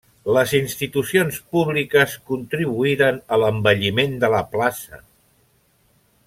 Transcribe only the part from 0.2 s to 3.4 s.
Les institucions públiques contribuïren